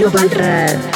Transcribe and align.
Global 0.00 0.30
Radio. 0.30 0.89